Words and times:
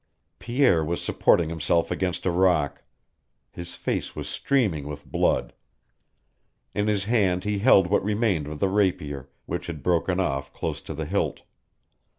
Pierre 0.39 0.83
was 0.83 0.99
supporting 0.99 1.49
himself 1.49 1.91
against 1.91 2.25
a 2.25 2.31
rock. 2.31 2.81
His 3.51 3.75
face 3.75 4.15
was 4.15 4.27
streaming 4.27 4.87
with 4.87 5.05
blood. 5.05 5.53
In 6.73 6.87
his 6.87 7.05
hand 7.05 7.43
he 7.43 7.59
held 7.59 7.85
what 7.85 8.03
remained 8.03 8.47
of 8.47 8.59
the 8.59 8.67
rapier, 8.67 9.29
which 9.45 9.67
had 9.67 9.83
broken 9.83 10.19
off 10.19 10.51
close 10.53 10.81
to 10.81 10.95
the 10.95 11.05
hilt. 11.05 11.43